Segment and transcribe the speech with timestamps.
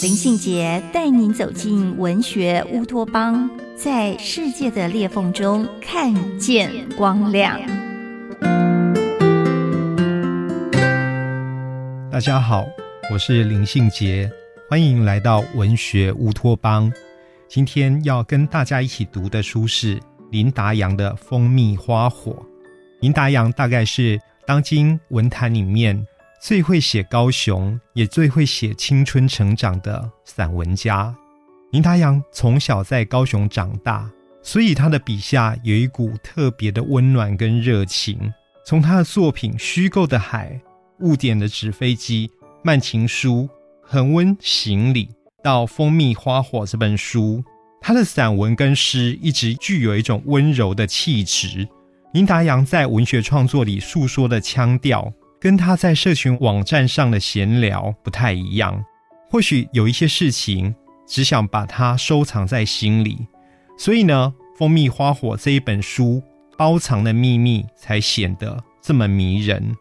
[0.00, 7.58] 林信杰带您走进文学乌托邦，在世界的裂缝中看见光亮。
[12.12, 12.64] 大家好，
[13.12, 14.30] 我是林信杰，
[14.70, 16.92] 欢迎来到文学乌托邦。
[17.48, 19.98] 今天要跟大家一起读的书是
[20.30, 22.32] 林达阳的《蜂蜜花火》。
[23.00, 26.06] 林达阳大概是当今文坛里面
[26.40, 31.14] 最会写高雄，也最会写青春成长的散文家。
[31.72, 34.10] 林达阳从小在高雄长大，
[34.42, 38.32] 所以他的笔下有一股特别的温暖跟热情。
[38.64, 40.52] 从他的作品《虚构的海》
[41.06, 42.28] 《误点的纸飞机》
[42.62, 43.42] 《慢情书》
[43.82, 45.06] 《恒温行李》。
[45.40, 47.42] 到《蜂蜜花火》这本书，
[47.80, 51.66] 他的散文跟诗一直具有一种温柔的气质。
[52.12, 58.84] 林达阳在文学创作里诉说的腔调，跟他在社群网站上的闲聊不太一样。
[59.30, 60.74] 或许有一些事情，
[61.06, 63.26] 只想把它收藏在心里，
[63.76, 66.22] 所以呢，《蜂蜜花火》这一本书
[66.56, 69.76] 包藏的秘密才显得这么迷人。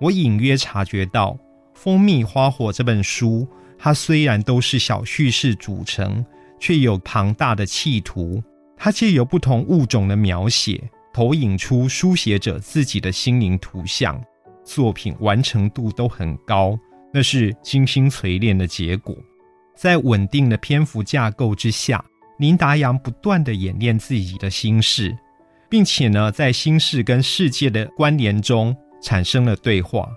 [0.00, 1.32] 我隐约察觉到，
[1.74, 3.48] 《蜂蜜花火》这本书。
[3.78, 6.24] 它虽然都是小叙事组成，
[6.58, 8.42] 却有庞大的企图。
[8.74, 14.18] 它借由不同物种的描写，投影出书写者自己的心灵图像。
[14.66, 16.78] 作品完成度都很高，
[17.14, 19.16] 那是精心锤炼的结果。
[19.74, 22.04] 在稳定的篇幅架构之下，
[22.38, 25.16] 林达阳不断的演练自己的心事，
[25.70, 30.08] 并且呢，在心事跟世界的关联中产生了对话。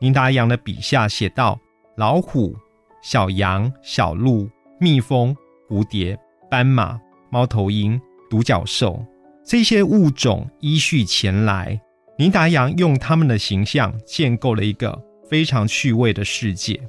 [0.00, 1.58] 林达阳的笔下写道
[1.96, 2.54] ：“老虎。”
[3.02, 4.48] 小羊、小鹿、
[4.80, 5.36] 蜜蜂、
[5.68, 6.18] 蝴蝶、
[6.50, 6.98] 斑马、
[7.28, 8.00] 猫头鹰、
[8.30, 9.04] 独角兽
[9.44, 11.78] 这些物种依序前来，
[12.16, 14.96] 林达阳用他们的形象建构了一个
[15.28, 16.80] 非常趣味的世界。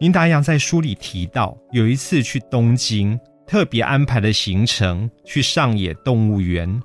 [0.00, 6.80] 林达阳在书里提到，有一次去东京，特别安排的行程去上野动物园。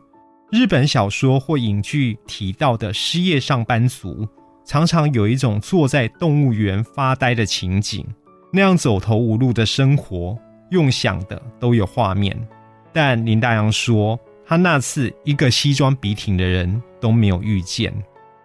[0.51, 4.27] 日本小说或影剧提到的失业上班族，
[4.65, 8.05] 常常有一种坐在动物园发呆的情景。
[8.51, 10.37] 那样走投无路的生活，
[10.71, 12.37] 用想的都有画面。
[12.93, 17.93] 但林大阳说，他那次一个西装笔挺的人都没有遇见。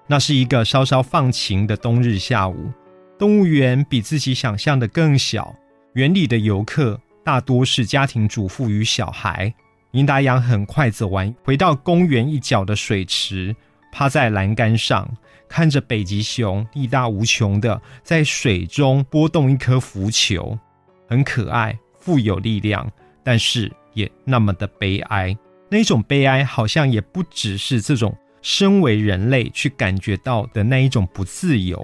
[0.09, 2.73] 那是一个稍稍放晴的冬日下午，
[3.17, 5.55] 动物园比自己想象的更小。
[5.93, 9.55] 园里的游客大多是家庭主妇与小孩。
[9.93, 13.55] 林达阳很快走完，回到公园一角的水池，
[13.93, 15.09] 趴在栏杆上。
[15.49, 20.59] 看着北极熊力大无穷的在水中拨动一颗浮球，
[21.07, 22.91] 很可爱，富有力量，
[23.23, 25.37] 但是也那么的悲哀。
[25.73, 31.83] 那种悲哀好像也不只是这种身为人类去感觉到的那一种不自由，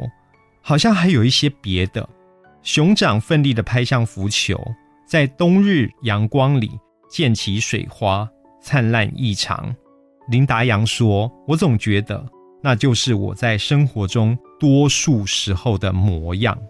[0.60, 2.06] 好像还有一些别的。
[2.62, 4.62] 熊掌奋力的拍向浮球，
[5.06, 6.70] 在冬日阳光里
[7.10, 8.28] 溅起水花，
[8.60, 9.74] 灿烂异常。
[10.28, 12.22] 林达阳说：“我总觉得。”
[12.60, 16.54] 那就是我在生活中多数时候的模样。《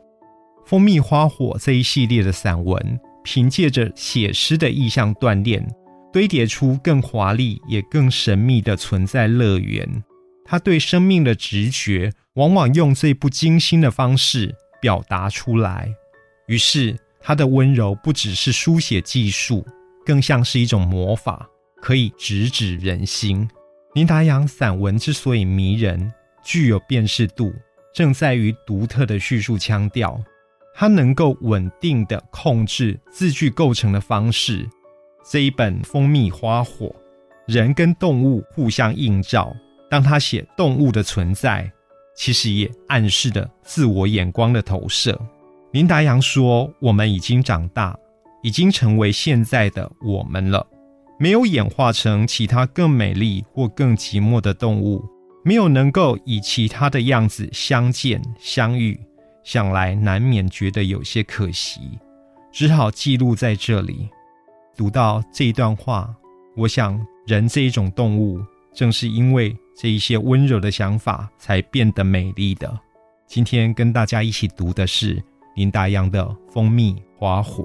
[0.64, 5.66] 蜂蜜花火》这一系列的散文，凭借着写诗的意象锻炼，
[6.12, 10.02] 堆叠出更华丽也更神秘的存在乐园。
[10.44, 15.92] 他对生命的直觉，往往用最不精心的方式表达出来。
[16.46, 19.66] 于是，他的温柔不只是书写技术，
[20.06, 21.46] 更像是一种魔法，
[21.82, 23.46] 可以直指人心。
[23.94, 26.10] 林达阳散文之所以迷人、
[26.42, 27.52] 具有辨识度，
[27.94, 30.18] 正在于独特的叙述腔调。
[30.74, 34.66] 他能够稳定的控制字句构成的方式。
[35.30, 36.86] 这一本《蜂蜜花火》，
[37.46, 39.54] 人跟动物互相映照。
[39.90, 41.70] 当他写动物的存在，
[42.16, 45.20] 其实也暗示着自我眼光的投射。
[45.72, 47.94] 林达阳说：“我们已经长大，
[48.42, 50.66] 已经成为现在的我们了。”
[51.20, 55.04] 没有演化成其他更美丽或更寂寞的动物，
[55.44, 58.98] 没有能够以其他的样子相见相遇，
[59.44, 61.98] 想来难免觉得有些可惜，
[62.50, 64.08] 只好记录在这里。
[64.78, 66.08] 读到这一段话，
[66.54, 68.40] 我想人这一种动物，
[68.72, 72.78] 正是因为这一些温柔的想法，才变得美丽的。
[73.26, 75.20] 今天跟大家一起读的是
[75.56, 77.64] 林达阳的《蜂蜜花火》。